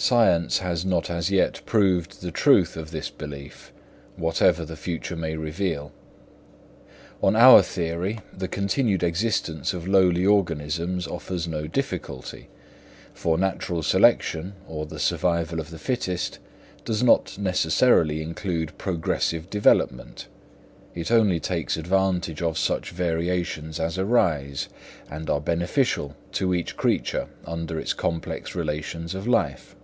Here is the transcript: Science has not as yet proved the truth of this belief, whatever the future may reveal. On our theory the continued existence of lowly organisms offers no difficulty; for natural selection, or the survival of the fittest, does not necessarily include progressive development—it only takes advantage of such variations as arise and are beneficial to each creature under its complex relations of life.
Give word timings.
Science 0.00 0.58
has 0.58 0.84
not 0.84 1.10
as 1.10 1.28
yet 1.28 1.60
proved 1.66 2.22
the 2.22 2.30
truth 2.30 2.76
of 2.76 2.92
this 2.92 3.10
belief, 3.10 3.72
whatever 4.14 4.64
the 4.64 4.76
future 4.76 5.16
may 5.16 5.34
reveal. 5.34 5.90
On 7.20 7.34
our 7.34 7.62
theory 7.62 8.20
the 8.32 8.46
continued 8.46 9.02
existence 9.02 9.74
of 9.74 9.88
lowly 9.88 10.24
organisms 10.24 11.08
offers 11.08 11.48
no 11.48 11.66
difficulty; 11.66 12.46
for 13.12 13.36
natural 13.36 13.82
selection, 13.82 14.52
or 14.68 14.86
the 14.86 15.00
survival 15.00 15.58
of 15.58 15.70
the 15.70 15.80
fittest, 15.80 16.38
does 16.84 17.02
not 17.02 17.36
necessarily 17.36 18.22
include 18.22 18.78
progressive 18.78 19.50
development—it 19.50 21.10
only 21.10 21.40
takes 21.40 21.76
advantage 21.76 22.40
of 22.40 22.56
such 22.56 22.90
variations 22.92 23.80
as 23.80 23.98
arise 23.98 24.68
and 25.10 25.28
are 25.28 25.40
beneficial 25.40 26.14
to 26.30 26.54
each 26.54 26.76
creature 26.76 27.26
under 27.44 27.80
its 27.80 27.92
complex 27.92 28.54
relations 28.54 29.12
of 29.12 29.26
life. 29.26 29.74